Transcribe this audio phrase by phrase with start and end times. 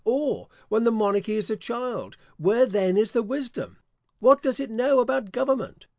[0.03, 3.77] or, when the monarchy is a child, where then is the wisdom?
[4.17, 5.85] What does it know about government?